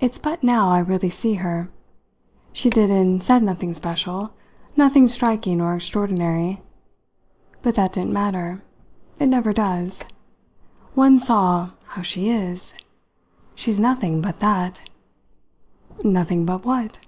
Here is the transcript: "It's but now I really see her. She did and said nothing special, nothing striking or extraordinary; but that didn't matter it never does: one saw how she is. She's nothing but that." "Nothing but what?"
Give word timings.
"It's 0.00 0.18
but 0.18 0.42
now 0.42 0.70
I 0.70 0.78
really 0.78 1.10
see 1.10 1.34
her. 1.34 1.68
She 2.54 2.70
did 2.70 2.90
and 2.90 3.22
said 3.22 3.42
nothing 3.42 3.74
special, 3.74 4.32
nothing 4.74 5.06
striking 5.06 5.60
or 5.60 5.74
extraordinary; 5.74 6.62
but 7.60 7.74
that 7.74 7.92
didn't 7.92 8.14
matter 8.14 8.62
it 9.18 9.26
never 9.26 9.52
does: 9.52 10.02
one 10.94 11.18
saw 11.18 11.72
how 11.88 12.00
she 12.00 12.30
is. 12.30 12.72
She's 13.54 13.78
nothing 13.78 14.22
but 14.22 14.38
that." 14.38 14.80
"Nothing 16.02 16.46
but 16.46 16.64
what?" 16.64 16.98